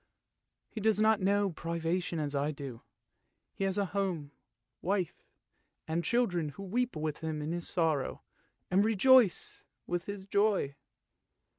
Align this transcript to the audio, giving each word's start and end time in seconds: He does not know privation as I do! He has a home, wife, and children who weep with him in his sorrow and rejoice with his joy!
He 0.67 0.81
does 0.81 0.99
not 0.99 1.21
know 1.21 1.51
privation 1.51 2.17
as 2.17 2.33
I 2.33 2.49
do! 2.49 2.81
He 3.53 3.65
has 3.65 3.77
a 3.77 3.85
home, 3.93 4.31
wife, 4.81 5.21
and 5.87 6.03
children 6.03 6.49
who 6.49 6.63
weep 6.63 6.95
with 6.95 7.19
him 7.19 7.39
in 7.39 7.51
his 7.51 7.69
sorrow 7.69 8.23
and 8.71 8.83
rejoice 8.83 9.63
with 9.85 10.05
his 10.05 10.25
joy! 10.25 10.75